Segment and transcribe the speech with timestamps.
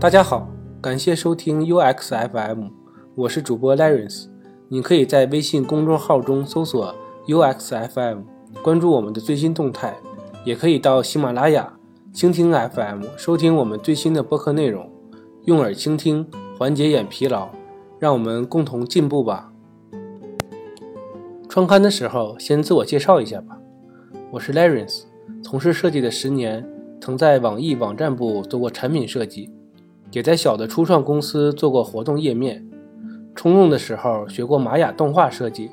[0.00, 0.48] 大家好，
[0.80, 2.70] 感谢收听 UXFM，
[3.14, 4.28] 我是主播 Lawrence。
[4.68, 6.94] 你可以在微信公众号中搜索
[7.26, 8.22] UXFM，
[8.62, 9.94] 关注我们的最新动态，
[10.42, 11.74] 也可以到喜马拉雅、
[12.14, 14.90] 蜻蜓 FM 收听我们最新的播客内容。
[15.44, 16.26] 用耳倾听，
[16.58, 17.50] 缓解眼疲劳，
[17.98, 19.52] 让我们共同进步吧。
[21.46, 23.58] 创刊的时候，先自我介绍一下吧。
[24.30, 25.02] 我是 Lawrence，
[25.42, 26.66] 从事设计的十年，
[27.02, 29.50] 曾在网易网站部做过产品设计，
[30.10, 32.66] 也在小的初创公司做过活动页面。
[33.34, 35.70] 冲动的时候学过玛雅动画设计，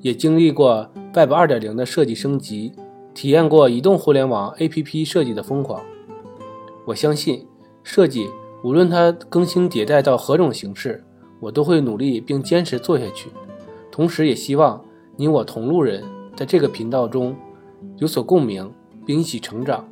[0.00, 2.72] 也经历过 Web 2.0的设计升级，
[3.14, 5.80] 体验过移动互联网 APP 设计的疯狂。
[6.86, 7.46] 我相信，
[7.82, 8.26] 设计
[8.64, 11.04] 无论它更新迭代到何种形式，
[11.40, 13.30] 我都会努力并坚持做下去。
[13.90, 14.84] 同时，也希望
[15.16, 16.02] 你我同路人
[16.36, 17.34] 在这个频道中。
[17.98, 18.72] 有所共鸣，
[19.06, 19.88] 并一起成长。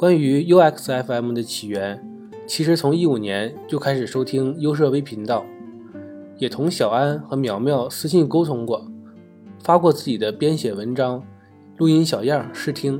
[0.00, 2.02] 关于 UXFM 的起源，
[2.46, 5.44] 其实从一五年就开始收听优设微频道，
[6.38, 8.90] 也同小安和苗苗私信沟通过，
[9.62, 11.22] 发过自己的编写文章、
[11.76, 12.98] 录音小样试听。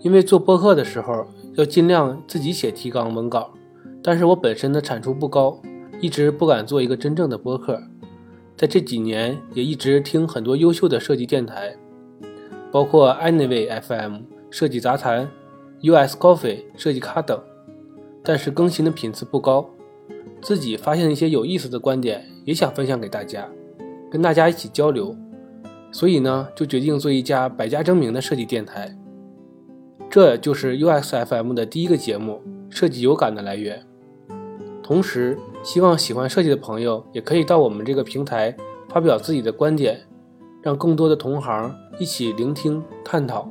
[0.00, 3.54] 因为做播客的时候要尽量自己写提纲文稿，
[4.02, 5.62] 但是我本身的产出不高，
[6.00, 7.80] 一直不敢做一个真正的播客。
[8.56, 11.76] 在这几年，也一直听很多优秀的设计电台，
[12.72, 15.30] 包括 Anyway FM、设计杂谈、
[15.82, 17.40] US Coffee、设计咖等，
[18.22, 19.68] 但是更新的频次不高。
[20.40, 23.48] 自己发现了一些有意思的观点，也想分享给大家，
[24.10, 25.16] 跟大家一起交流。
[25.90, 28.96] 所以呢，就决定做一家百家争鸣的设计电台。
[30.08, 32.42] 这就是 U.S.F.M 的第一个节目
[32.74, 33.84] 《设计有感》的来源。
[34.82, 38.56] 同时，希望喜欢设计的朋友也可以到我们这个平台
[38.88, 40.00] 发表自己的观点，
[40.60, 43.48] 让更多的同行一起聆听探讨。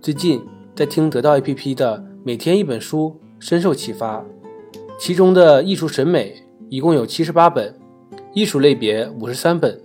[0.00, 0.40] 最近
[0.78, 4.24] 在听得到 APP 的每天一本书，深受启发。
[4.96, 6.36] 其中的艺术审美
[6.68, 7.74] 一共有七十八本，
[8.32, 9.76] 艺术类别五十三本，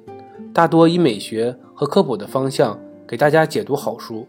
[0.54, 4.28] 大多以美学和科普的方向给大家解读好书。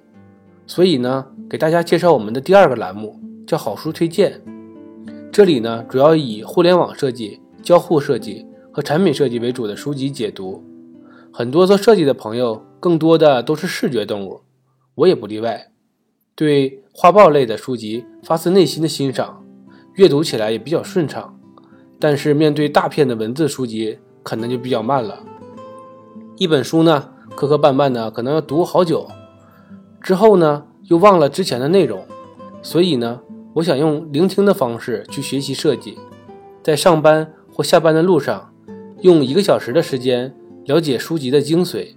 [0.66, 4.40] 所以呢，给大家介绍我们的第二个栏目，叫好书推荐。
[5.30, 10.64] 这里呢，主要以互联网设计、交互设计和产品设计为主的书籍解读。
[11.30, 14.40] 很多做设计的朋友，更多的都是视觉动物，
[14.94, 15.68] 我也不例外。
[16.34, 19.44] 对画报类的书籍发自内心的欣赏，
[19.94, 21.38] 阅读起来也比较顺畅。
[21.98, 25.20] 但是面对大片的文字书籍，可能就比较慢了。
[26.36, 29.06] 一本书呢，磕磕绊绊的，可能要读好久，
[30.00, 32.04] 之后呢，又忘了之前的内容。
[32.62, 33.20] 所以呢。
[33.54, 35.96] 我想用聆听的方式去学习设计，
[36.60, 38.52] 在上班或下班的路上，
[39.02, 40.34] 用一个小时的时间
[40.64, 41.94] 了解书籍的精髓。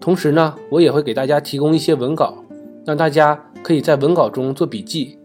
[0.00, 2.42] 同时呢，我也会给大家提供一些文稿，
[2.86, 5.18] 让大家可以在文稿中做笔记，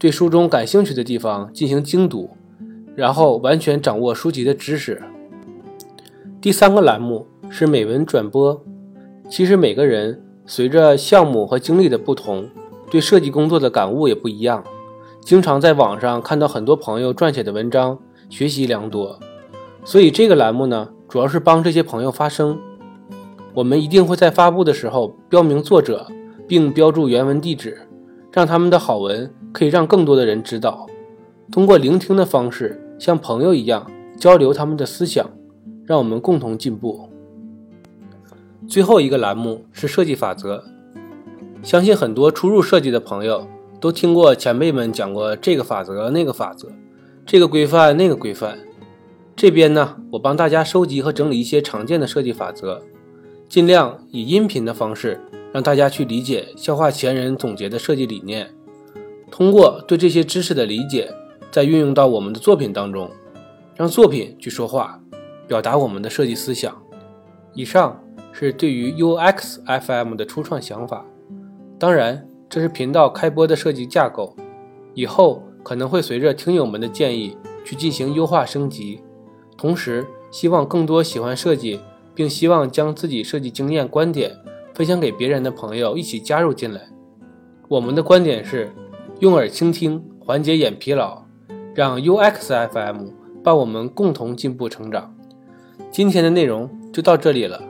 [0.00, 2.28] 对书中感兴趣的地方进行精读，
[2.96, 5.00] 然后完全掌握书籍的知识。
[6.40, 8.60] 第三个栏目是美文转播。
[9.30, 12.48] 其实每个人随着项目和经历的不同，
[12.90, 14.64] 对设计工作的感悟也不一样。
[15.20, 17.96] 经常在网上看到很多朋友撰写的文章，
[18.28, 19.16] 学习良多。
[19.84, 22.58] 所以这个栏目呢，主要是帮这些朋友发声。
[23.54, 26.06] 我们一定会在发布的时候标明作者，
[26.46, 27.80] 并标注原文地址，
[28.32, 30.86] 让他们的好文可以让更多的人知道。
[31.52, 35.28] 通过聆听的方式，像朋友一样交流他们的思想，
[35.84, 37.08] 让我们共同进步。
[38.66, 40.64] 最后一个栏目是设计法则，
[41.62, 43.46] 相信很多初入设计的朋友。
[43.80, 46.68] 都听过前辈们讲过这个法则、那个法则，
[47.26, 48.56] 这个规范、那个规范。
[49.36, 52.80] 这边呢，我帮大家收集和整理一些常见的设计法则，
[53.46, 55.20] 尽量以音频的方式
[55.54, 58.50] 让大家去理解、消化前人总结的设计理念。
[59.30, 61.08] 通过对这些知识的理解，
[61.52, 63.08] 再运用到我们的作品当中，
[63.76, 65.00] 让作品去说话，
[65.46, 66.76] 表达我们的设计思想。
[67.52, 71.06] 以上是对于 UXFM 的初创想法，
[71.78, 72.26] 当然。
[72.46, 74.36] 这是频道开播的设计架构，
[74.94, 79.00] 以后可能会随着听友们的建议去进行优化升级。
[79.56, 81.80] 同时，希望更多喜欢设计
[82.14, 84.36] 并希望将自己设计经验观点
[84.74, 86.80] 分享给别人的朋友一起加入进来。
[87.68, 88.70] 我们的观点是：
[89.20, 91.22] 用耳倾听，缓解眼疲劳，
[91.74, 93.12] 让 UXFM
[93.42, 95.14] 伴我们共同进步成长。
[95.90, 97.62] 今天的内容就到这里了，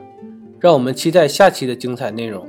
[0.59, 2.47] 让我们期待下期的精彩内容。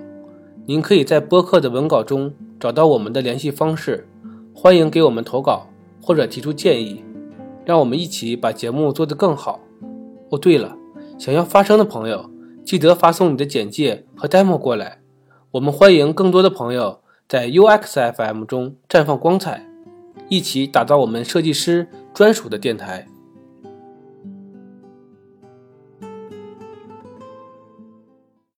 [0.64, 4.08] 您可以在播客的文稿中找到我们的联系方式，
[4.54, 5.66] 欢迎给我们投稿
[6.02, 7.04] 或者提出建议，
[7.64, 9.60] 让我们一起把节目做得更好。
[10.30, 10.76] 哦，对了，
[11.18, 12.28] 想要发声的朋友，
[12.66, 14.98] 记得发送你的简介和 demo 过来，
[15.52, 19.64] 我们欢迎更多的朋友在 UX FM 中绽放光彩，
[20.28, 23.06] 一起打造我们设计师专属的电台。